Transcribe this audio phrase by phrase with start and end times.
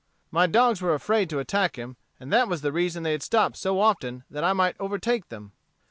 [0.31, 3.55] My dogs were afraid to attack him, and that was the reason they had stopped
[3.57, 5.51] so often that I might overtake them."